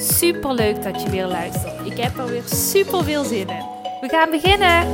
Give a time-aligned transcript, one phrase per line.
[0.00, 1.86] Super leuk dat je weer luistert.
[1.86, 3.64] Ik heb er weer super veel zin in.
[4.00, 4.90] We gaan beginnen.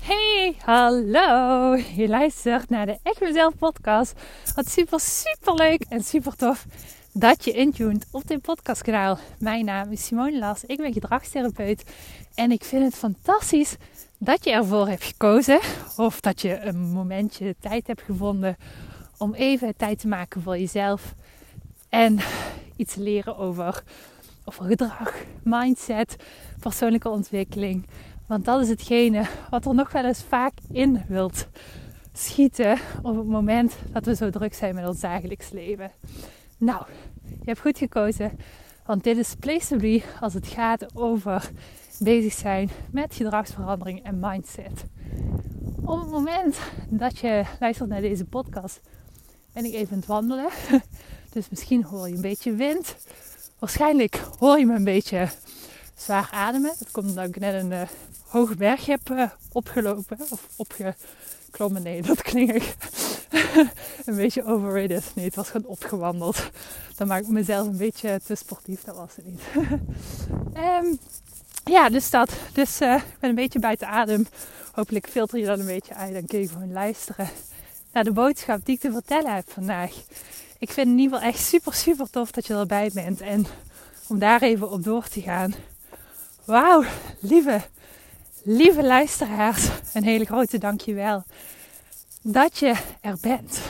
[0.00, 1.76] Hey, hallo.
[1.76, 4.12] Je luistert naar de Echt Mezelf podcast.
[4.54, 6.66] Wat super, super leuk en super tof
[7.12, 9.18] dat je intuned op dit podcastkanaal.
[9.38, 10.64] Mijn naam is Simone Lars.
[10.64, 11.84] Ik ben gedragstherapeut.
[12.34, 13.76] En ik vind het fantastisch
[14.18, 15.60] dat je ervoor hebt gekozen.
[15.96, 18.56] Of dat je een momentje tijd hebt gevonden
[19.18, 21.14] om even tijd te maken voor jezelf.
[21.88, 22.18] En
[22.76, 23.82] iets leren over,
[24.44, 26.16] over gedrag, mindset,
[26.60, 27.86] persoonlijke ontwikkeling.
[28.26, 31.46] Want dat is hetgene wat er nog wel eens vaak in wilt
[32.12, 35.90] schieten op het moment dat we zo druk zijn met ons dagelijks leven.
[36.58, 36.82] Nou,
[37.22, 38.38] je hebt goed gekozen,
[38.86, 41.50] want dit is Place als het gaat over
[41.98, 44.84] bezig zijn met gedragsverandering en mindset.
[45.84, 48.80] Op het moment dat je luistert naar deze podcast,
[49.62, 50.48] ben ik even aan het wandelen.
[51.32, 52.96] Dus misschien hoor je een beetje wind.
[53.58, 55.28] Waarschijnlijk hoor je me een beetje
[55.94, 56.72] zwaar ademen.
[56.78, 57.82] Dat komt omdat ik net een uh,
[58.26, 60.18] hoge berg heb uh, opgelopen.
[60.30, 61.82] Of opgeklommen.
[61.82, 62.76] Nee, dat klinkt
[64.06, 65.04] een beetje overrated.
[65.14, 66.50] Nee, het was gewoon opgewandeld.
[66.96, 68.84] Dan maak ik mezelf een beetje te sportief.
[68.84, 69.42] Dat was het niet.
[70.56, 70.98] um,
[71.64, 72.30] ja, dus dat.
[72.52, 74.26] Dus uh, ik ben een beetje buiten adem.
[74.72, 76.12] Hopelijk filter je dat een beetje uit.
[76.12, 77.28] Dan kun je gewoon luisteren
[77.92, 79.90] naar de boodschap die ik te vertellen heb vandaag.
[80.58, 83.20] Ik vind het in ieder geval echt super, super tof dat je erbij bent.
[83.20, 83.46] En
[84.08, 85.54] om daar even op door te gaan.
[86.44, 86.84] Wauw,
[87.20, 87.60] lieve,
[88.42, 89.68] lieve luisteraars.
[89.92, 91.24] Een hele grote dankjewel
[92.22, 93.60] dat je er bent.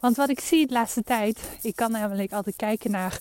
[0.00, 3.20] Want wat ik zie de laatste tijd, ik kan namelijk altijd kijken naar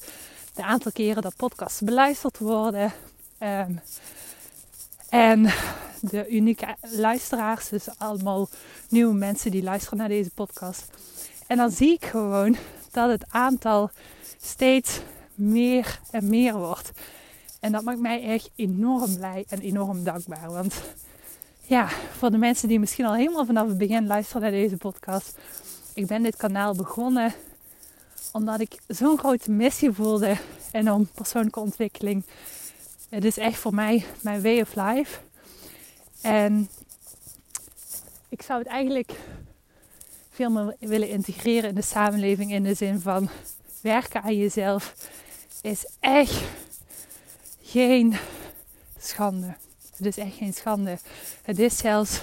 [0.54, 2.94] de aantal keren dat podcasts beluisterd worden.
[3.40, 3.82] Um,
[5.10, 5.50] en
[6.02, 8.50] de unieke luisteraars, dus allemaal
[8.90, 10.88] nieuwe mensen die luisteren naar deze podcast.
[11.48, 12.56] En dan zie ik gewoon
[12.92, 13.90] dat het aantal
[14.42, 15.00] steeds
[15.36, 16.92] meer en meer wordt.
[17.60, 20.52] En dat maakt mij echt enorm blij en enorm dankbaar.
[20.52, 20.82] Want
[21.62, 25.38] ja, voor de mensen die misschien al helemaal vanaf het begin luisteren naar deze podcast.
[25.94, 27.34] Ik ben dit kanaal begonnen
[28.32, 30.38] omdat ik zo'n grote missie voelde
[30.72, 32.24] en om persoonlijke ontwikkeling
[33.10, 35.20] het is echt voor mij mijn way of life.
[36.22, 36.70] En
[38.30, 39.12] ik zou het eigenlijk
[40.30, 43.30] veel meer willen integreren in de samenleving in de zin van
[43.82, 44.96] werken aan jezelf
[45.62, 46.44] is echt
[47.62, 48.16] geen
[49.00, 49.56] schande.
[49.96, 50.98] Het is echt geen schande.
[51.42, 52.22] Het is zelfs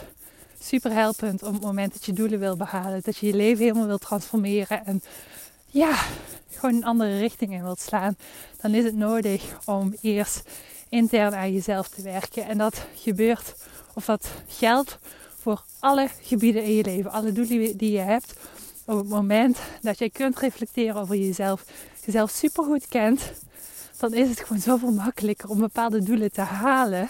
[0.59, 3.87] super helpend op het moment dat je doelen wil behalen, dat je je leven helemaal
[3.87, 5.03] wilt transformeren en
[5.73, 6.05] ja,
[6.51, 8.17] gewoon een andere richting in wilt slaan.
[8.61, 10.43] Dan is het nodig om eerst
[10.89, 12.47] intern aan jezelf te werken.
[12.47, 13.55] En dat gebeurt,
[13.95, 14.99] of dat geldt
[15.39, 18.35] voor alle gebieden in je leven, alle doelen die je hebt.
[18.85, 21.65] Op het moment dat jij kunt reflecteren over jezelf,
[22.05, 23.33] jezelf supergoed kent,
[23.99, 27.09] dan is het gewoon zoveel makkelijker om bepaalde doelen te halen.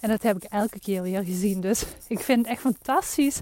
[0.00, 1.60] En dat heb ik elke keer weer gezien.
[1.60, 3.40] Dus ik vind het echt fantastisch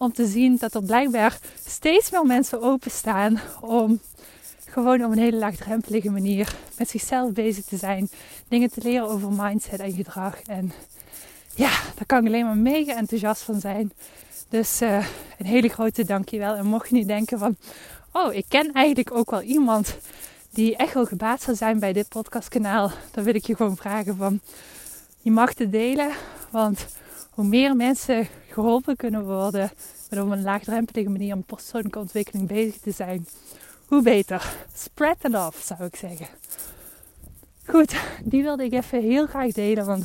[0.00, 4.00] om te zien dat er blijkbaar steeds meer mensen openstaan om
[4.64, 8.08] gewoon op een hele laagdrempelige manier met zichzelf bezig te zijn.
[8.48, 10.42] Dingen te leren over mindset en gedrag.
[10.42, 10.72] En
[11.54, 13.92] ja, daar kan ik alleen maar mega enthousiast van zijn.
[14.48, 15.06] Dus uh,
[15.38, 16.54] een hele grote dankjewel.
[16.54, 17.56] En mocht je niet denken van,
[18.12, 19.96] oh, ik ken eigenlijk ook wel iemand
[20.50, 22.90] die echt wel gebaat zou zijn bij dit podcastkanaal.
[23.10, 24.40] Dan wil ik je gewoon vragen van,
[25.20, 26.10] je mag het delen.
[26.50, 26.86] Want
[27.30, 29.70] hoe meer mensen geholpen kunnen worden
[30.10, 33.26] met op een laagdrempelige manier om persoonlijke ontwikkeling bezig te zijn,
[33.86, 34.54] hoe beter.
[34.74, 36.26] Spread the love, zou ik zeggen.
[37.66, 37.94] Goed,
[38.24, 40.04] die wilde ik even heel graag delen, want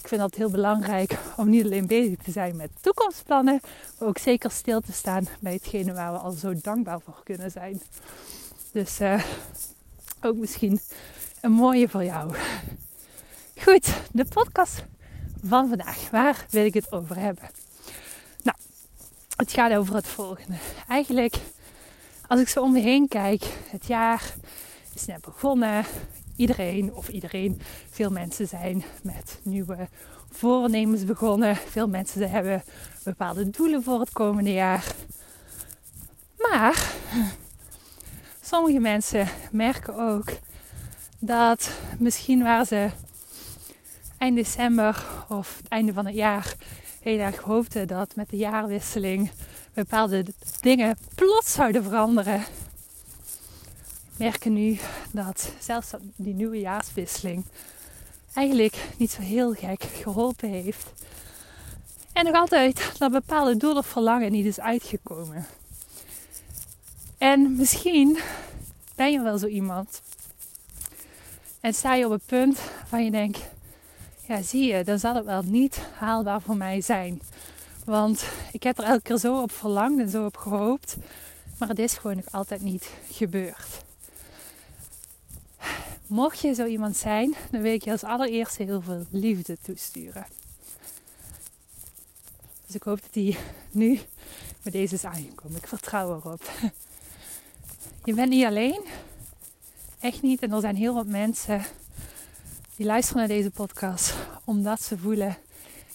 [0.00, 3.60] ik vind dat heel belangrijk om niet alleen bezig te zijn met toekomstplannen,
[3.98, 7.50] maar ook zeker stil te staan bij hetgene waar we al zo dankbaar voor kunnen
[7.50, 7.82] zijn.
[8.72, 9.24] Dus uh,
[10.20, 10.80] ook misschien
[11.40, 12.34] een mooie voor jou.
[13.64, 14.84] Goed, de podcast
[15.44, 16.10] van vandaag.
[16.10, 17.44] Waar wil ik het over hebben?
[18.42, 18.56] Nou,
[19.36, 20.56] het gaat over het volgende.
[20.88, 21.36] Eigenlijk
[22.26, 24.34] als ik zo om me heen kijk, het jaar
[24.94, 25.84] is net begonnen.
[26.36, 27.60] Iedereen of iedereen,
[27.90, 29.88] veel mensen zijn met nieuwe
[30.30, 31.56] voornemens begonnen.
[31.56, 32.62] Veel mensen hebben
[33.04, 34.84] bepaalde doelen voor het komende jaar.
[36.36, 36.98] Maar
[38.50, 40.28] Sommige mensen merken ook
[41.18, 42.90] dat misschien waar ze
[44.20, 46.54] eind december of het einde van het jaar
[47.00, 49.30] heel erg hoopten dat met de jaarwisseling
[49.74, 50.24] bepaalde
[50.60, 52.44] dingen plots zouden veranderen.
[54.16, 54.78] Merken nu
[55.10, 57.44] dat zelfs die nieuwe jaarswisseling
[58.34, 60.92] eigenlijk niet zo heel gek geholpen heeft.
[62.12, 65.46] En nog altijd dat bepaalde doel of verlangen niet is uitgekomen.
[67.18, 68.18] En misschien
[68.94, 70.02] ben je wel zo iemand.
[71.60, 73.40] En sta je op het punt van je denkt,
[74.30, 77.22] ja zie je, dan zal het wel niet haalbaar voor mij zijn.
[77.84, 80.96] Want ik heb er elke keer zo op verlangd en zo op gehoopt.
[81.58, 83.84] Maar het is gewoon nog altijd niet gebeurd.
[86.06, 90.26] Mocht je zo iemand zijn, dan wil ik je als allereerste heel veel liefde toesturen.
[92.66, 93.38] Dus ik hoop dat die
[93.70, 94.00] nu
[94.62, 95.56] met deze is aangekomen.
[95.56, 96.50] Ik vertrouw erop.
[98.04, 98.84] Je bent niet alleen.
[100.00, 100.42] Echt niet.
[100.42, 101.64] En er zijn heel wat mensen
[102.80, 105.36] die luisteren naar deze podcast omdat ze voelen: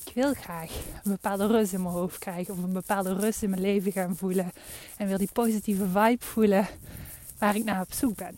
[0.05, 0.71] ik wil graag
[1.03, 4.15] een bepaalde rust in mijn hoofd krijgen, of een bepaalde rust in mijn leven gaan
[4.15, 4.51] voelen.
[4.97, 6.67] En wil die positieve vibe voelen
[7.37, 8.37] waar ik naar op zoek ben.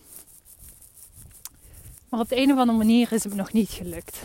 [2.10, 4.20] Maar op de een of andere manier is het me nog niet gelukt.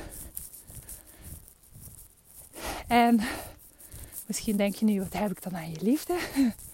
[2.86, 3.20] En
[4.26, 6.18] misschien denk je nu, wat heb ik dan aan je liefde?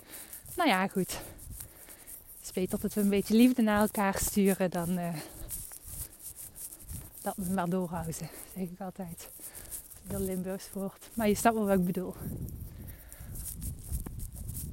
[0.57, 1.11] nou ja, goed.
[1.11, 5.09] Het is beter dat we een beetje liefde naar elkaar sturen dan uh,
[7.37, 9.31] dat we maar doorhouden, zeg ik altijd.
[10.07, 11.11] Heel Limburgs woord.
[11.15, 12.15] Maar je snapt wel wat ik bedoel.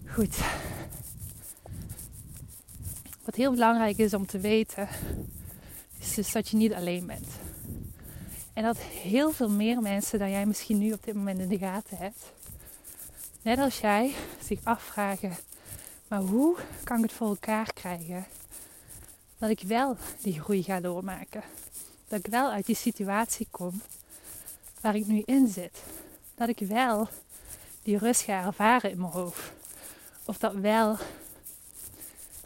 [0.06, 0.38] Goed.
[3.26, 4.88] Wat heel belangrijk is om te weten,
[6.00, 7.28] is dus dat je niet alleen bent.
[8.54, 11.58] En dat heel veel meer mensen dan jij misschien nu op dit moment in de
[11.58, 12.32] gaten hebt,
[13.42, 14.14] net als jij,
[14.44, 15.36] zich afvragen:
[16.08, 18.26] maar hoe kan ik het voor elkaar krijgen
[19.38, 21.44] dat ik wel die groei ga doormaken?
[22.08, 23.82] Dat ik wel uit die situatie kom
[24.82, 25.84] waar ik nu in zit.
[26.36, 27.08] Dat ik wel
[27.84, 29.52] die rust ga ervaren in mijn hoofd.
[30.26, 30.98] Of dat wel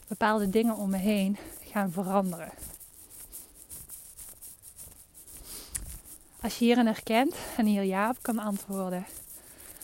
[0.08, 1.38] bepaalde dingen om me heen
[1.72, 2.52] gaan veranderen.
[6.42, 9.06] Als je hierin herkent en hier ja op kan antwoorden,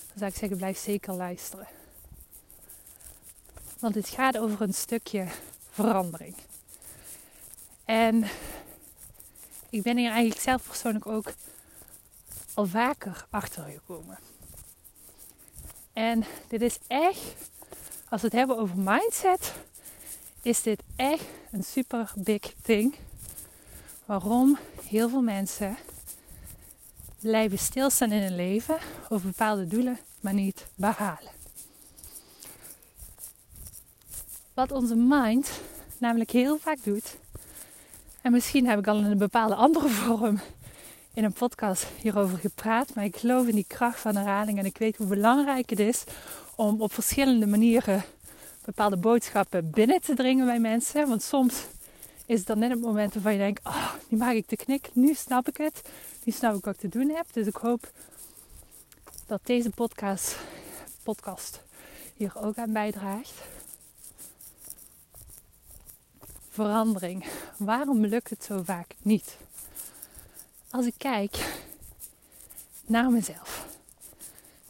[0.07, 1.67] dan zou ik zeggen blijf zeker luisteren.
[3.79, 5.27] Want het gaat over een stukje
[5.71, 6.35] verandering.
[7.85, 8.25] En
[9.75, 11.33] ik ben hier eigenlijk zelf persoonlijk ook
[12.53, 14.17] al vaker achtergekomen.
[15.93, 17.19] En dit is echt,
[18.09, 19.53] als we het hebben over mindset,
[20.41, 22.95] is dit echt een super big thing.
[24.05, 25.77] Waarom heel veel mensen
[27.19, 28.77] blijven stilstaan in hun leven
[29.09, 31.31] over bepaalde doelen, maar niet behalen.
[34.53, 35.49] Wat onze mind
[35.97, 37.15] namelijk heel vaak doet,
[38.25, 40.39] en misschien heb ik al in een bepaalde andere vorm
[41.13, 44.77] in een podcast hierover gepraat, maar ik geloof in die kracht van herhaling en ik
[44.77, 46.03] weet hoe belangrijk het is
[46.55, 48.03] om op verschillende manieren
[48.65, 51.07] bepaalde boodschappen binnen te dringen bij mensen.
[51.07, 51.65] Want soms
[52.25, 54.89] is het dan net het moment waarvan je denkt, oh, nu maak ik de knik,
[54.93, 55.81] nu snap ik het,
[56.23, 57.25] nu snap ik wat ik te doen heb.
[57.31, 57.91] Dus ik hoop
[59.27, 60.37] dat deze podcast,
[61.03, 61.61] podcast
[62.15, 63.54] hier ook aan bijdraagt.
[66.55, 67.25] Verandering.
[67.57, 69.37] Waarom lukt het zo vaak niet?
[70.69, 71.63] Als ik kijk
[72.85, 73.67] naar mezelf,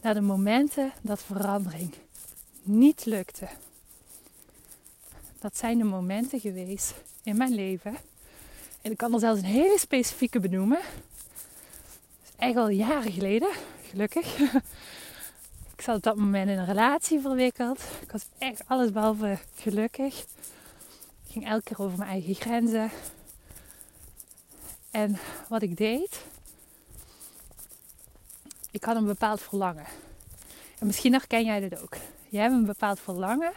[0.00, 1.94] naar de momenten dat verandering
[2.62, 3.48] niet lukte,
[5.38, 7.96] dat zijn de momenten geweest in mijn leven.
[8.82, 10.80] En ik kan er zelfs een hele specifieke benoemen.
[10.80, 13.50] Dat is echt al jaren geleden,
[13.90, 14.38] gelukkig.
[15.76, 17.80] Ik zat op dat moment in een relatie verwikkeld.
[18.00, 20.24] Ik was echt alles behalve gelukkig.
[21.36, 22.90] Ging elke keer over mijn eigen grenzen.
[24.90, 26.24] En wat ik deed,
[28.70, 29.86] ik had een bepaald verlangen.
[30.78, 31.96] En misschien herken jij dit ook.
[32.28, 33.52] Jij hebt een bepaald verlangen.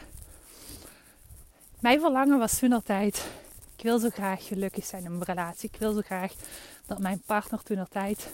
[1.80, 3.28] Mijn verlangen was toen altijd,
[3.76, 5.70] ik wil zo graag gelukkig zijn in mijn relatie.
[5.72, 6.34] Ik wil zo graag
[6.86, 8.30] dat mijn partner toen altijd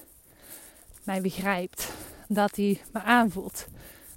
[1.03, 1.91] mij begrijpt.
[2.27, 3.65] Dat hij me aanvoelt.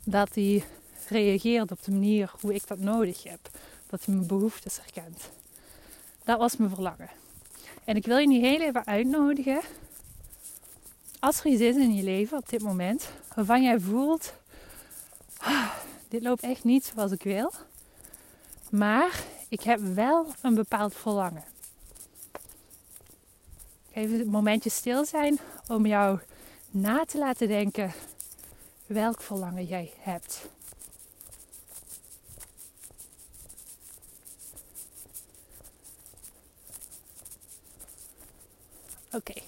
[0.05, 0.65] Dat hij
[1.09, 3.51] reageert op de manier hoe ik dat nodig heb.
[3.89, 5.31] Dat hij mijn behoeftes herkent.
[6.25, 7.11] Dat was mijn verlangen.
[7.85, 9.61] En ik wil je nu heel even uitnodigen.
[11.21, 14.35] Als er iets is in je leven op dit moment waarvan jij voelt:
[15.39, 15.71] ah,
[16.09, 17.53] dit loopt echt niet zoals ik wil,
[18.71, 21.45] maar ik heb wel een bepaald verlangen.
[23.93, 26.19] Even een momentje stil zijn om jou
[26.71, 27.93] na te laten denken
[28.87, 30.49] welk verlangen jij hebt.
[39.13, 39.41] Oké.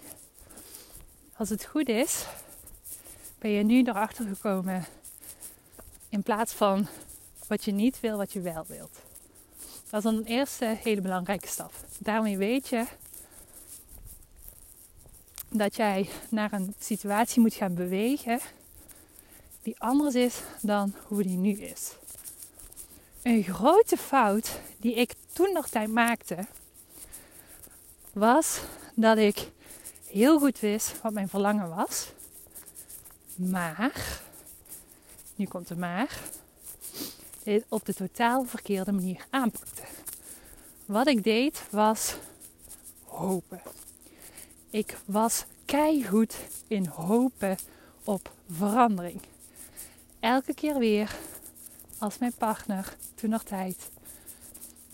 [1.37, 2.26] Als het goed is,
[3.38, 4.85] ben je nu erachter gekomen
[6.09, 6.87] in plaats van
[7.47, 8.99] wat je niet wil, wat je wel wilt.
[9.90, 11.73] Dat is dan een eerste hele belangrijke stap.
[11.99, 12.87] Daarmee weet je
[15.49, 18.40] dat jij naar een situatie moet gaan bewegen
[19.62, 21.93] die anders is dan hoe die nu is.
[23.23, 26.47] Een grote fout die ik toen nog tijd maakte,
[28.12, 28.61] was
[28.95, 29.51] dat ik
[30.07, 32.13] heel goed wist wat mijn verlangen was.
[33.35, 34.23] Maar,
[35.35, 36.21] nu komt de maar,
[37.43, 39.83] dit op de totaal verkeerde manier aanpakte.
[40.87, 42.15] Wat ik deed was
[43.05, 43.63] hopen.
[44.71, 47.57] Ik was keihard in hopen
[48.05, 49.21] op verandering.
[50.21, 51.17] Elke keer weer
[51.99, 53.91] als mijn partner, toen nog tijd.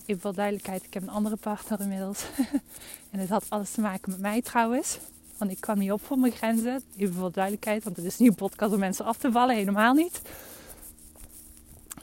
[0.06, 2.24] Even voor duidelijkheid, ik heb een andere partner inmiddels.
[3.10, 4.98] en het had alles te maken met mij trouwens.
[5.36, 6.82] Want ik kwam niet op voor mijn grenzen.
[6.96, 9.94] Even voor duidelijkheid, want het is niet een podcast om mensen af te vallen, helemaal
[9.94, 10.20] niet.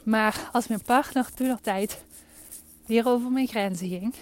[0.02, 2.02] Maar als mijn partner toen nog tijd
[2.86, 4.14] weer over mijn grenzen ging.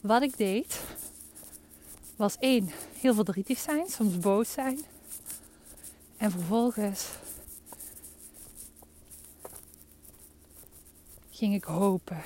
[0.00, 0.80] Wat ik deed,
[2.16, 4.80] was één, heel verdrietig zijn, soms boos zijn.
[6.16, 7.08] En vervolgens
[11.32, 12.22] ging ik hopen.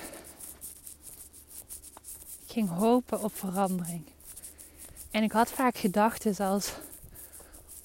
[2.46, 4.02] Ik ging hopen op verandering.
[5.10, 6.72] En ik had vaak gedachten zoals: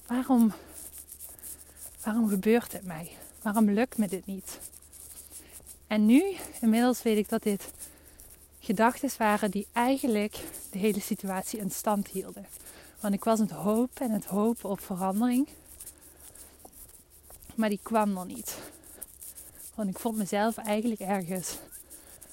[0.06, 0.52] waarom,
[2.04, 3.16] waarom gebeurt het mij?
[3.42, 4.58] Waarom lukt me dit niet?
[5.86, 7.70] En nu, inmiddels weet ik dat dit
[8.60, 12.46] gedachten waren die eigenlijk de hele situatie in stand hielden.
[13.00, 15.48] Want ik was het hopen en het hopen op verandering.
[17.54, 18.56] Maar die kwam er niet.
[19.74, 21.56] Want ik vond mezelf eigenlijk ergens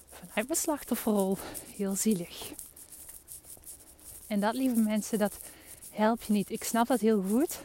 [0.10, 1.38] vanuit mijn slachtofferrol
[1.76, 2.52] heel zielig.
[4.28, 5.40] En dat, lieve mensen, dat
[5.92, 6.52] helpt je niet.
[6.52, 7.60] Ik snap dat heel goed.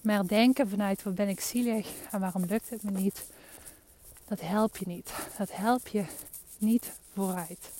[0.00, 3.26] Maar denken vanuit wat ben ik zielig en waarom lukt het me niet,
[4.28, 5.12] dat helpt je niet.
[5.38, 6.04] Dat helpt je
[6.58, 7.70] niet vooruit.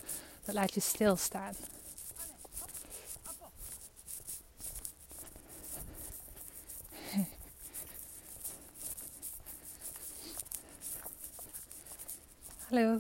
[0.45, 1.55] Dat laat je stilstaan.
[12.71, 12.99] Hallo.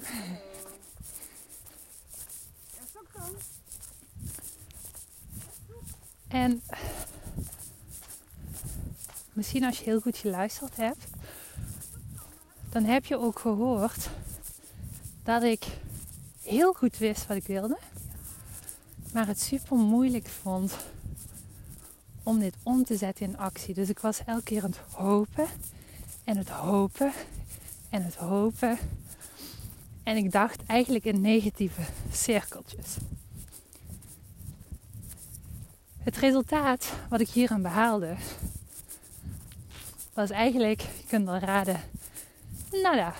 [6.28, 6.62] En
[9.32, 11.04] misschien als je heel goed geluisterd hebt,
[12.70, 14.10] dan heb je ook gehoord
[15.22, 15.66] dat ik
[16.42, 17.78] heel goed wist wat ik wilde,
[19.12, 20.76] maar het super moeilijk vond
[22.22, 23.74] om dit om te zetten in actie.
[23.74, 25.46] Dus ik was elke keer aan het hopen
[26.24, 27.12] en het hopen
[27.90, 28.78] en het hopen.
[30.02, 32.96] En ik dacht eigenlijk in negatieve cirkeltjes.
[35.98, 38.16] Het resultaat wat ik hier aan behaalde,
[40.12, 41.80] was eigenlijk, je kunt wel raden,
[42.70, 43.14] ja,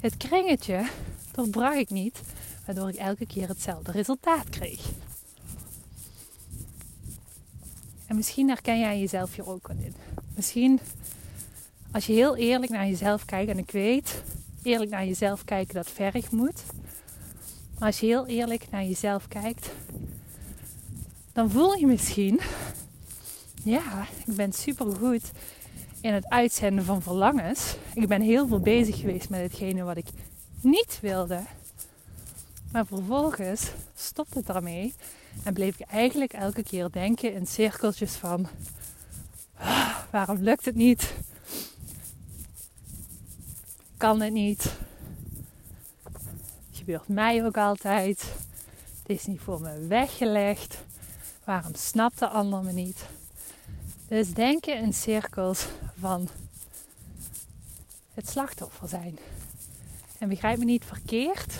[0.00, 0.86] het kringetje
[1.32, 2.20] doorbrak ik niet,
[2.64, 4.90] waardoor ik elke keer hetzelfde resultaat kreeg.
[8.06, 9.94] En misschien herken jij jezelf hier ook al in.
[10.34, 10.80] Misschien
[11.92, 14.22] als je heel eerlijk naar jezelf kijkt, en ik weet,
[14.62, 16.62] eerlijk naar jezelf kijken dat verg moet.
[17.78, 19.70] Maar als je heel eerlijk naar jezelf kijkt,
[21.32, 22.40] dan voel je misschien,
[23.62, 25.30] ja, ik ben super goed
[26.00, 27.76] in het uitzenden van verlangens.
[27.94, 30.08] Ik ben heel veel bezig geweest met hetgene wat ik
[30.60, 31.40] niet wilde.
[32.72, 34.94] Maar vervolgens stopte het daarmee
[35.44, 38.46] en bleef ik eigenlijk elke keer denken in cirkeltjes van
[39.58, 41.14] ah, waarom lukt het niet?
[44.02, 44.62] Kan het niet?
[46.02, 48.20] Het gebeurt mij ook altijd.
[49.02, 50.78] Het is niet voor me weggelegd.
[51.44, 53.06] Waarom snapt de ander me niet?
[54.08, 55.66] Dus denken in cirkels
[55.98, 56.28] van
[58.14, 59.18] het slachtoffer zijn.
[60.18, 61.54] En begrijp me niet verkeerd.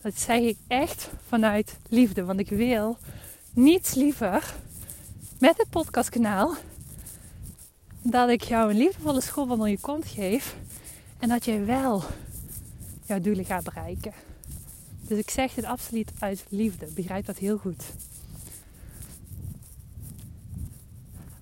[0.00, 2.24] Dat zeg ik echt vanuit liefde.
[2.24, 2.98] Want ik wil
[3.50, 4.54] niets liever
[5.38, 6.54] met het podcastkanaal
[8.02, 10.56] dat ik jou een liefdevolle schop onder je kont geef.
[11.18, 12.02] En dat jij wel
[13.04, 14.12] jouw doelen gaat bereiken.
[15.00, 16.86] Dus ik zeg dit absoluut uit liefde.
[16.94, 17.84] Begrijp dat heel goed.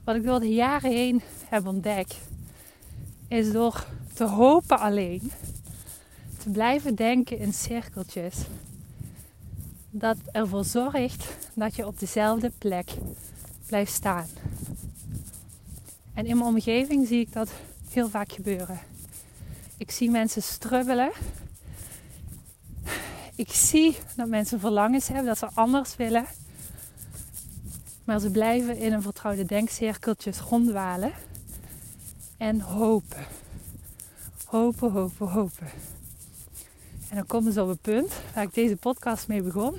[0.04, 2.18] Wat ik door de jaren heen heb ontdekt,
[3.28, 5.30] is door te hopen alleen,
[6.38, 8.36] te blijven denken in cirkeltjes,
[9.90, 12.90] dat ervoor zorgt dat je op dezelfde plek
[13.66, 14.26] blijft staan.
[16.14, 17.52] En in mijn omgeving zie ik dat
[17.90, 18.93] heel vaak gebeuren.
[19.84, 21.12] Ik zie mensen strubbelen.
[23.34, 26.26] Ik zie dat mensen verlangens hebben, dat ze anders willen.
[28.04, 31.12] Maar ze blijven in een vertrouwde denkcirkeltjes ronddwalen.
[32.36, 33.26] En hopen.
[34.44, 35.66] Hopen, hopen, hopen.
[37.08, 39.74] En dan komen ze op het punt waar ik deze podcast mee begon.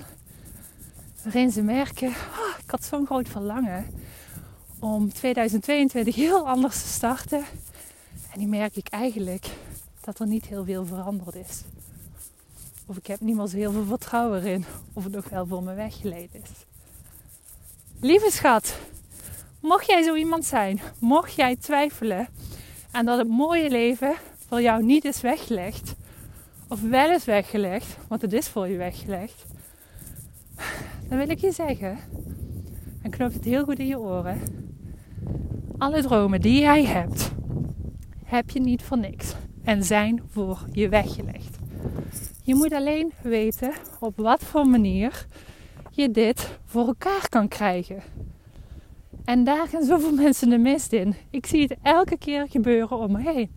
[1.24, 3.86] Waarin ze merken, oh, ik had zo'n groot verlangen
[4.80, 7.44] om 2022 heel anders te starten.
[8.32, 9.50] En die merk ik eigenlijk
[10.06, 11.64] dat er niet heel veel veranderd is.
[12.86, 15.74] Of ik heb niet meer heel veel vertrouwen in of het nog wel voor me
[15.74, 16.50] weggeleid is.
[18.00, 18.80] Lieve schat,
[19.60, 22.28] mocht jij zo iemand zijn, mocht jij twijfelen
[22.92, 24.16] aan dat het mooie leven
[24.48, 25.96] voor jou niet is weggelegd,
[26.68, 29.46] of wel is weggelegd, want het is voor je weggelegd,
[31.10, 32.00] dan wil ik je zeggen,
[33.02, 34.42] en knoop het heel goed in je oren,
[35.78, 37.32] alle dromen die jij hebt,
[38.24, 39.36] heb je niet voor niks
[39.66, 41.58] en zijn voor je weggelegd.
[42.44, 45.26] Je moet alleen weten op wat voor manier
[45.92, 48.04] je dit voor elkaar kan krijgen.
[49.26, 51.16] En daar gaan zoveel mensen de mist in.
[51.30, 53.52] Ik zie het elke keer gebeuren om me heen.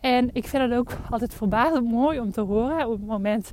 [0.00, 3.52] En ik vind het ook altijd verbazend mooi om te horen op het moment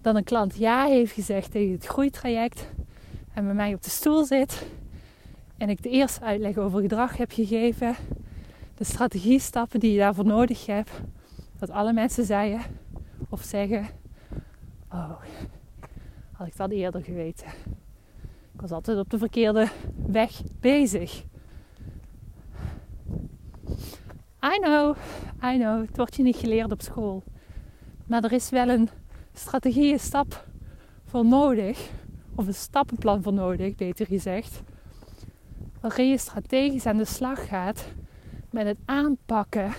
[0.00, 2.68] dat een klant ja heeft gezegd tegen het groeitraject
[3.34, 4.66] en bij mij op de stoel zit
[5.58, 7.94] en ik de eerste uitleg over gedrag heb gegeven,
[8.78, 10.90] de strategiestappen die je daarvoor nodig hebt,
[11.58, 12.60] dat alle mensen zeiden
[13.28, 13.86] of zeggen:
[14.88, 15.20] Oh,
[16.32, 17.46] had ik dat eerder geweten.
[18.54, 19.68] Ik was altijd op de verkeerde
[20.06, 21.24] weg bezig.
[24.44, 24.96] I know,
[25.44, 27.22] I know, het wordt je niet geleerd op school.
[28.06, 28.88] Maar er is wel een
[29.32, 30.46] strategie, stap
[31.04, 31.90] voor nodig,
[32.34, 34.62] of een stappenplan voor nodig, beter gezegd,
[35.80, 37.84] waarin je strategisch aan de slag gaat
[38.50, 39.72] met het aanpakken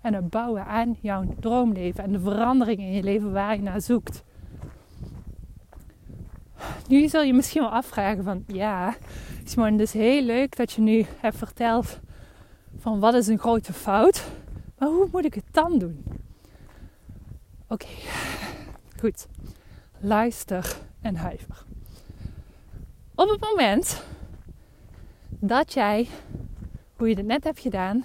[0.00, 3.80] en het bouwen aan jouw droomleven en de verandering in je leven waar je naar
[3.80, 4.24] zoekt.
[6.88, 8.96] Nu zul je misschien wel afvragen van ja,
[9.44, 12.00] Simon, het is heel leuk dat je nu hebt verteld
[12.78, 14.26] van wat is een grote fout,
[14.78, 16.04] maar hoe moet ik het dan doen?
[17.68, 17.86] Oké,
[19.00, 19.26] goed.
[20.00, 21.64] Luister en huiver.
[23.14, 24.02] Op het moment
[25.28, 26.08] dat jij,
[26.98, 28.04] hoe je het net hebt gedaan,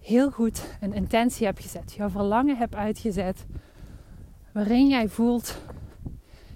[0.00, 3.44] heel goed een intentie hebt gezet, jouw verlangen hebt uitgezet,
[4.52, 5.58] waarin jij voelt: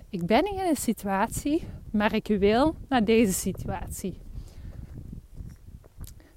[0.09, 4.19] ik ben in een situatie, maar ik wil naar deze situatie.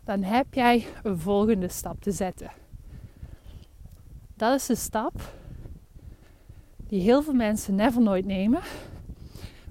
[0.04, 2.52] Dan heb jij een volgende stap te zetten.
[4.36, 5.34] Dat is de stap
[6.88, 8.62] die heel veel mensen never nooit nemen,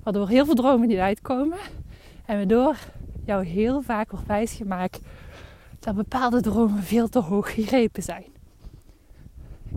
[0.02, 1.58] waardoor heel veel dromen niet uitkomen
[2.26, 2.76] en waardoor
[3.30, 5.00] jou heel vaak wordt wijsgemaakt
[5.78, 8.24] dat bepaalde dromen veel te hoog gegrepen zijn.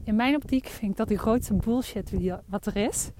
[0.03, 2.11] In mijn optiek vind ik dat de grootste bullshit
[2.45, 3.11] wat er is.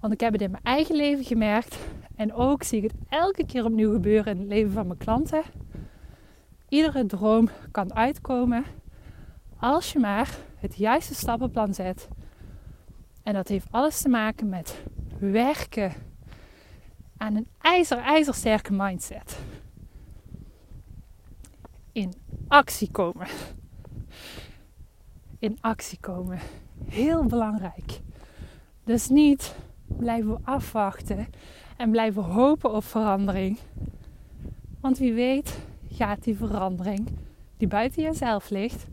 [0.00, 1.78] Want ik heb het in mijn eigen leven gemerkt.
[2.16, 5.42] En ook zie ik het elke keer opnieuw gebeuren in het leven van mijn klanten.
[6.68, 8.64] Iedere droom kan uitkomen
[9.56, 12.08] als je maar het juiste stappenplan zet.
[13.22, 14.82] En dat heeft alles te maken met
[15.18, 15.92] werken
[17.18, 19.38] aan een ijzer, ijzersterke mindset.
[21.92, 22.12] In
[22.48, 23.26] actie komen.
[25.38, 26.38] In actie komen.
[26.84, 28.00] Heel belangrijk.
[28.84, 29.54] Dus niet
[29.86, 31.26] blijven afwachten
[31.76, 33.58] en blijven hopen op verandering.
[34.80, 35.58] Want wie weet
[35.90, 37.08] gaat die verandering
[37.56, 38.86] die buiten jezelf ligt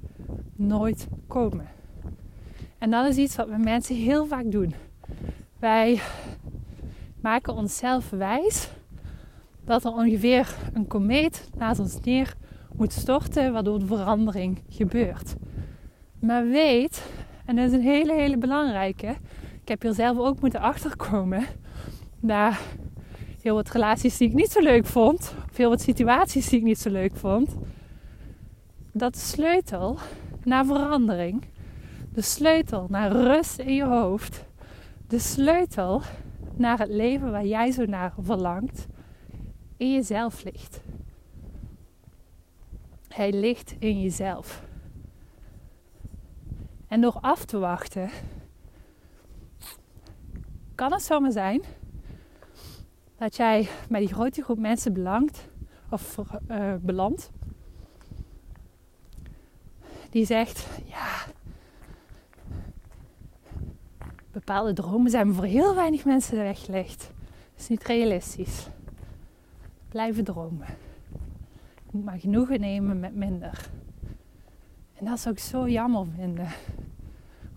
[0.56, 1.68] nooit komen.
[2.78, 4.74] En dat is iets wat we mensen heel vaak doen.
[5.60, 6.02] Wij
[7.26, 8.70] maken onszelf wijs
[9.64, 12.36] dat er ongeveer een komeet naast ons neer
[12.76, 15.36] moet storten, waardoor de verandering gebeurt.
[16.20, 17.06] Maar weet,
[17.46, 19.08] en dat is een hele, hele belangrijke,
[19.62, 21.46] ik heb hier zelf ook moeten achterkomen,
[22.20, 22.54] na
[23.42, 26.66] heel wat relaties die ik niet zo leuk vond, of heel wat situaties die ik
[26.66, 27.56] niet zo leuk vond,
[28.92, 29.98] dat de sleutel
[30.44, 31.44] naar verandering,
[32.14, 34.46] de sleutel naar rust in je hoofd,
[35.08, 36.02] de sleutel
[36.58, 38.88] naar het leven waar jij zo naar verlangt,
[39.78, 40.82] in jezelf ligt.
[43.08, 44.64] Hij ligt in jezelf.
[46.88, 48.10] En door af te wachten,
[50.76, 51.62] kan het zomaar zijn
[53.18, 55.48] dat jij bij die grote groep mensen belangt
[55.90, 57.32] of uh, belandt.
[60.10, 61.15] Die zegt, ja,
[64.36, 67.00] bepaalde dromen zijn voor heel weinig mensen weggelegd.
[67.00, 68.68] Dat is niet realistisch.
[69.90, 70.68] Blijven dromen.
[71.76, 73.70] Je moet maar genoegen nemen met minder.
[74.94, 76.48] En dat zou ik zo jammer vinden.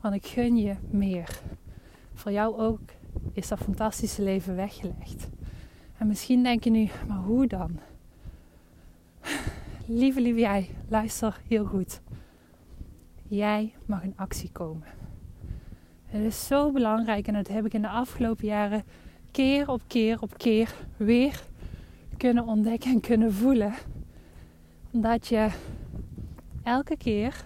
[0.01, 1.41] Want ik gun je meer.
[2.15, 2.81] voor jou ook
[3.33, 5.29] is dat fantastische leven weggelegd.
[5.99, 7.79] En misschien denk je nu, maar hoe dan?
[9.87, 12.01] Lieve, lieve jij, luister heel goed.
[13.29, 14.98] Jij mag in actie komen.
[16.09, 18.85] Het is zo belangrijk en dat heb ik in de afgelopen jaren
[19.31, 21.43] keer op keer op keer weer
[22.17, 23.75] kunnen ontdekken en kunnen voelen.
[24.91, 25.49] Dat je
[26.63, 27.45] elke keer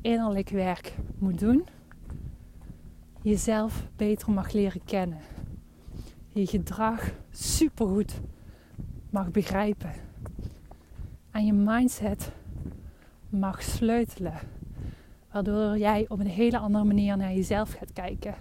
[0.00, 1.66] innerlijk werk moet doen.
[3.22, 5.20] Jezelf beter mag leren kennen.
[6.28, 8.20] Je gedrag supergoed
[9.10, 9.92] mag begrijpen.
[11.30, 12.32] Aan je mindset
[13.28, 14.57] mag sleutelen.
[15.32, 18.34] Waardoor jij op een hele andere manier naar jezelf gaat kijken.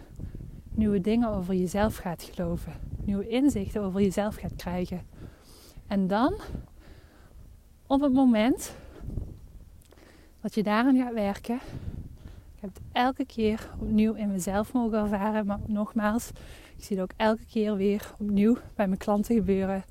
[0.73, 2.73] Nieuwe dingen over jezelf gaat geloven.
[3.03, 5.01] Nieuwe inzichten over jezelf gaat krijgen.
[5.87, 6.33] En dan,
[7.87, 8.75] op het moment
[10.41, 11.55] dat je daarin gaat werken,
[12.55, 16.29] ik heb het elke keer opnieuw in mezelf mogen ervaren, maar nogmaals,
[16.77, 19.83] ik zie het ook elke keer weer opnieuw bij mijn klanten gebeuren.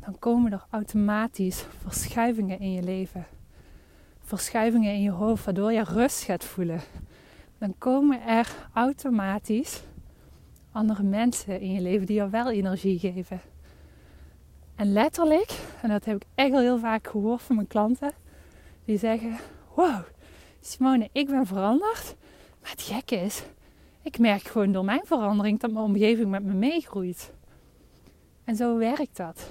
[0.00, 3.26] Dan komen er automatisch verschuivingen in je leven.
[4.26, 6.80] Verschuivingen in je hoofd, waardoor je rust gaat voelen.
[7.58, 9.82] Dan komen er automatisch
[10.72, 13.40] andere mensen in je leven die jou wel energie geven.
[14.74, 18.12] En letterlijk, en dat heb ik echt al heel vaak gehoord van mijn klanten,
[18.84, 19.36] die zeggen:
[19.74, 20.02] Wow,
[20.60, 22.14] Simone, ik ben veranderd.
[22.62, 23.42] Maar het gekke is,
[24.02, 27.32] ik merk gewoon door mijn verandering dat mijn omgeving met me meegroeit.
[28.44, 29.50] En zo werkt dat.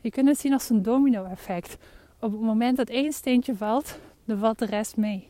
[0.00, 1.76] Je kunt het zien als een domino-effect.
[2.20, 5.28] Op het moment dat één steentje valt, dan valt de rest mee.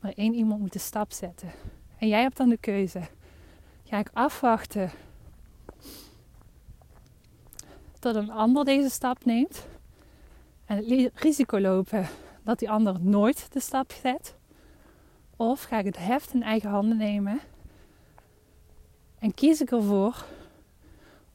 [0.00, 1.52] Maar één iemand moet de stap zetten.
[1.98, 3.00] En jij hebt dan de keuze.
[3.84, 4.90] Ga ik afwachten
[7.98, 9.66] tot een ander deze stap neemt
[10.64, 12.08] en het risico lopen
[12.42, 14.34] dat die ander nooit de stap zet?
[15.36, 17.40] Of ga ik het heft in eigen handen nemen
[19.18, 20.24] en kies ik ervoor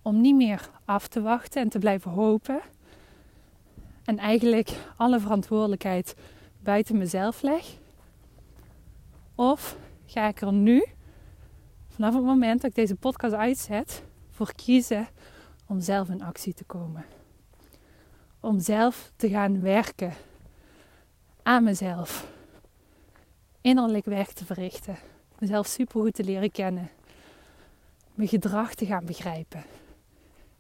[0.02, 2.62] om niet meer af te wachten en te blijven hopen
[4.10, 6.16] en eigenlijk alle verantwoordelijkheid
[6.60, 7.66] buiten mezelf leg?
[9.36, 10.86] Of ga ik er nu,
[11.88, 15.08] vanaf het moment dat ik deze podcast uitzet, voor kiezen
[15.66, 17.06] om zelf in actie te komen?
[18.40, 20.14] Om zelf te gaan werken
[21.44, 22.32] aan mezelf.
[23.62, 24.98] Innerlijk werk te verrichten.
[25.40, 26.90] Mezelf supergoed te leren kennen.
[28.14, 29.64] Mijn gedrag te gaan begrijpen.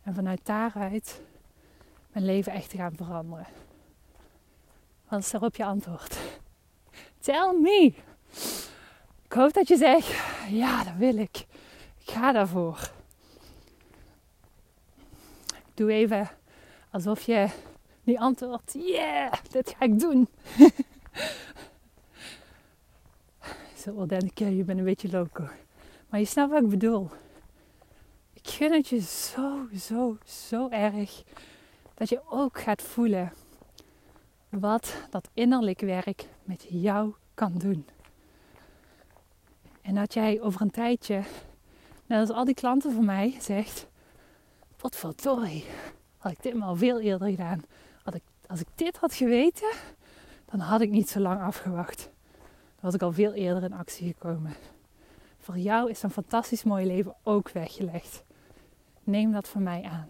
[0.03, 1.21] En vanuit daaruit
[2.11, 3.47] mijn leven echt te gaan veranderen.
[5.07, 6.17] Wat is daarop je antwoord?
[7.19, 7.93] Tell me!
[9.25, 10.13] Ik hoop dat je zegt,
[10.49, 11.37] ja, dat wil ik.
[11.99, 12.91] Ik ga daarvoor.
[15.73, 16.29] Doe even
[16.91, 17.47] alsof je
[18.03, 20.27] die antwoordt, yeah, dit ga ik doen.
[23.83, 25.47] Zo wel denken, je bent een beetje loco.
[26.09, 27.09] Maar je snapt wat ik bedoel.
[28.33, 31.23] Ik gun het je zo, zo, zo erg
[31.99, 33.33] dat je ook gaat voelen
[34.49, 37.87] wat dat innerlijk werk met jou kan doen.
[39.81, 41.23] En dat jij over een tijdje,
[42.05, 43.87] net als al die klanten van mij, zegt:
[44.77, 45.65] Wat verdorie,
[46.17, 47.61] had ik dit maar al veel eerder gedaan.
[48.03, 49.71] Had ik, als ik dit had geweten,
[50.45, 52.09] dan had ik niet zo lang afgewacht.
[52.75, 54.53] Dan was ik al veel eerder in actie gekomen.
[55.39, 58.23] Voor jou is een fantastisch mooi leven ook weggelegd.
[59.03, 60.09] Neem dat van mij aan.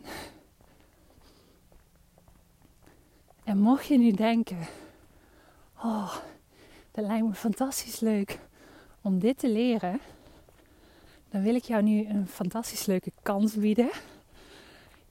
[3.49, 4.57] En mocht je nu denken:
[5.83, 6.15] Oh,
[6.91, 8.39] dat lijkt me fantastisch leuk
[9.01, 9.99] om dit te leren,
[11.29, 13.89] dan wil ik jou nu een fantastisch leuke kans bieden.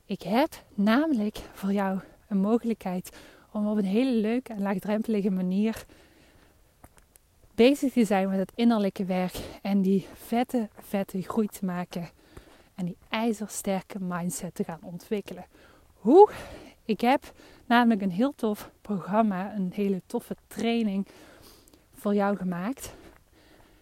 [0.07, 3.17] Ik heb namelijk voor jou een mogelijkheid
[3.51, 5.85] om op een hele leuke en laagdrempelige manier
[7.55, 12.11] bezig te zijn met het innerlijke werk en die vette, vette groei te maken
[12.75, 15.47] en die ijzersterke mindset te gaan ontwikkelen.
[15.95, 16.31] Hoe?
[16.89, 17.33] Ik heb
[17.67, 21.07] namelijk een heel tof programma, een hele toffe training
[21.95, 22.95] voor jou gemaakt.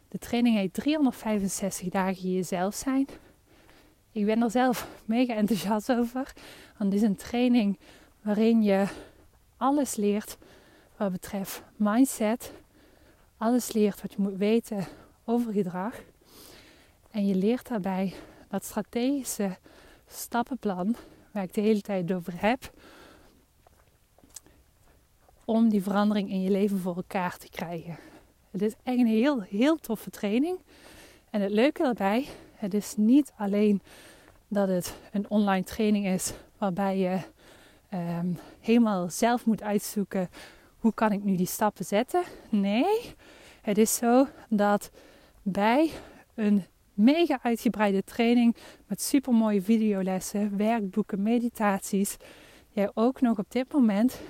[0.08, 3.06] De training heet 365 dagen jezelf zijn.
[4.12, 6.32] Ik ben er zelf mega enthousiast over.
[6.78, 7.78] Want het is een training
[8.22, 8.86] waarin je
[9.56, 10.36] alles leert
[10.96, 12.52] wat betreft mindset.
[13.36, 14.86] Alles leert wat je moet weten
[15.24, 15.94] over gedrag.
[17.10, 18.14] En je leert daarbij
[18.48, 19.56] dat strategische
[20.06, 20.96] stappenplan
[21.32, 22.70] waar ik de hele tijd over heb.
[25.46, 27.96] Om die verandering in je leven voor elkaar te krijgen.
[28.50, 30.58] Het is echt een heel, heel toffe training.
[31.30, 33.80] En het leuke daarbij, het is niet alleen
[34.48, 37.20] dat het een online training is waarbij je
[37.88, 40.28] Ehm, helemaal zelf moet uitzoeken
[40.78, 42.22] hoe kan ik nu die stappen zetten.
[42.48, 43.14] Nee,
[43.62, 44.90] het is zo dat
[45.42, 45.90] bij
[46.34, 48.56] een mega uitgebreide training
[48.86, 52.16] met super mooie videolessen, werkboeken, meditaties.
[52.68, 54.20] Jij ook nog op dit moment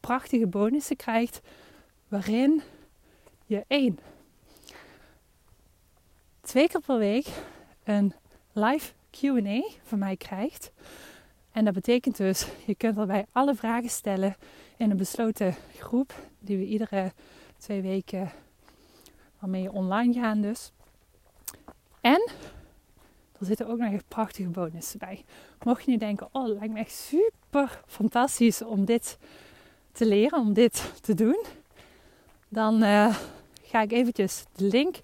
[0.00, 1.40] prachtige bonussen krijgt
[2.08, 2.62] waarin
[3.46, 3.98] je één
[6.40, 7.26] twee keer per week
[7.84, 8.14] een
[8.52, 10.72] live QA van mij krijgt.
[11.52, 14.36] En dat betekent dus, je kunt erbij alle vragen stellen
[14.76, 17.12] in een besloten groep, die we iedere
[17.58, 18.30] twee weken
[19.38, 20.72] waarmee online gaan dus.
[22.00, 22.30] En
[23.38, 25.24] er zitten ook nog echt prachtige bonussen bij.
[25.62, 29.18] Mocht je nu denken, oh, het lijkt me echt super fantastisch om dit
[29.92, 31.44] te leren, om dit te doen.
[32.48, 33.16] Dan uh,
[33.62, 34.96] ga ik eventjes de link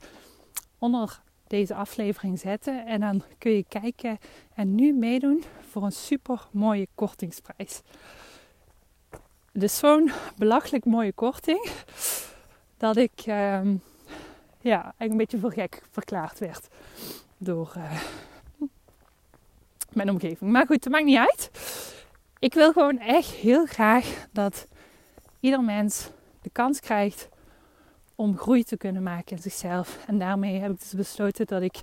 [0.79, 2.87] onder deze aflevering zetten.
[2.87, 4.18] En dan kun je kijken
[4.55, 7.83] en nu meedoen voor een super mooie kortingsprijs.
[9.53, 11.70] Dus zo'n belachelijk mooie korting
[12.77, 13.61] dat ik uh,
[14.61, 16.68] ja, eigenlijk een beetje voor gek verklaard werd
[17.38, 18.03] door uh,
[19.92, 20.51] mijn omgeving.
[20.51, 21.51] Maar goed, dat maakt niet uit.
[22.38, 24.66] Ik wil gewoon echt heel graag dat
[25.46, 26.09] ieder mens
[26.42, 27.28] de kans krijgt
[28.14, 30.04] om groei te kunnen maken in zichzelf.
[30.06, 31.80] En daarmee heb ik dus besloten dat ik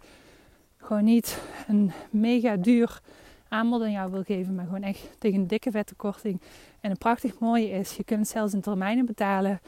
[0.77, 3.01] gewoon niet een mega duur
[3.47, 6.41] aanbod aan jou wil geven, maar gewoon echt tegen een dikke vette korting.
[6.79, 9.61] En een prachtig mooie is, je kunt zelfs in termijnen betalen,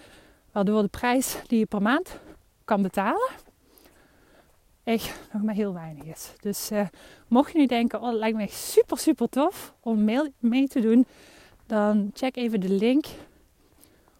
[0.51, 2.19] waardoor de prijs die je per maand
[2.65, 3.29] kan betalen,
[4.83, 6.33] echt nog maar heel weinig is.
[6.39, 6.87] Dus uh,
[7.27, 10.03] mocht je nu denken, oh, dat lijkt me echt super, super tof om
[10.39, 11.05] mee te doen,
[11.65, 13.05] dan check even de link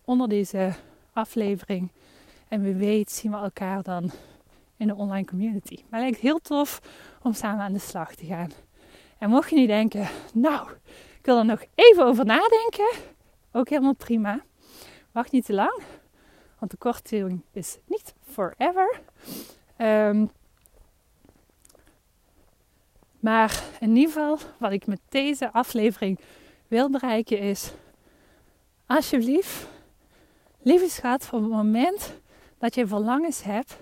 [0.06, 0.74] onder deze
[1.14, 1.92] aflevering.
[2.48, 4.12] En wie weet zien we elkaar dan
[4.78, 5.76] in de online community.
[5.76, 6.82] Maar het lijkt heel tof
[7.22, 8.52] om samen aan de slag te gaan.
[9.18, 10.70] En mocht je nu denken, nou,
[11.20, 12.90] ik wil er nog even over nadenken,
[13.52, 14.42] ook helemaal prima.
[15.12, 15.82] Wacht niet te lang,
[16.60, 19.00] want de korting is niet forever.
[19.78, 20.32] Um,
[23.20, 26.20] maar in ieder geval, wat ik met deze aflevering
[26.68, 27.72] wil bereiken is:
[28.86, 29.68] alsjeblieft,
[30.66, 32.14] lieve schat, van het moment
[32.58, 33.78] dat je verlangens hebt,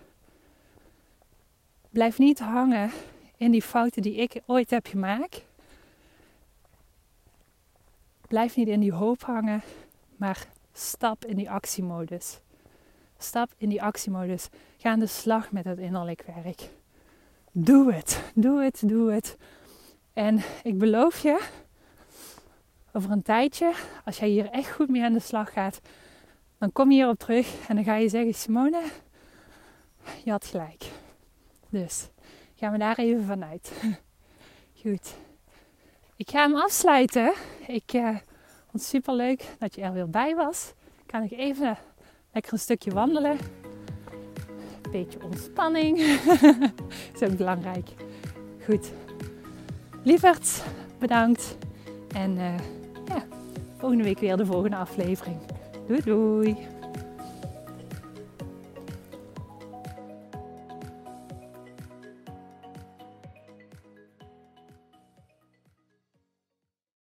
[1.89, 2.91] blijf niet hangen
[3.38, 5.43] in die fouten die ik ooit heb gemaakt.
[8.28, 9.62] Blijf niet in die hoop hangen,
[10.15, 12.39] maar stap in die actiemodus.
[13.17, 14.50] Stap in die actiemodus.
[14.78, 16.69] Ga aan de slag met het innerlijk werk.
[17.52, 19.38] Doe het, doe het, doe het.
[20.13, 21.48] En ik beloof je,
[22.93, 23.74] over een tijdje,
[24.06, 25.82] als jij hier echt goed mee aan de slag gaat,
[26.58, 28.84] dan kom je hierop terug en dan ga je zeggen: Simone,
[30.24, 30.86] je had gelijk.
[31.70, 32.10] Dus
[32.56, 33.72] gaan we daar even vanuit.
[34.82, 35.16] Goed.
[36.16, 37.34] Ik ga hem afsluiten.
[37.68, 40.74] Ik uh, vond het super leuk dat je er weer bij was.
[41.06, 41.78] Ik ga nog even
[42.32, 43.38] lekker een stukje wandelen.
[44.82, 45.98] Een beetje ontspanning.
[47.13, 47.89] is ook belangrijk.
[48.66, 48.92] Goed.
[50.04, 50.63] Lieverd,
[51.00, 51.58] bedankt.
[52.13, 52.58] En uh,
[53.06, 53.26] ja,
[53.78, 55.53] volgende week weer de volgende aflevering.
[55.88, 56.73] Doei doei!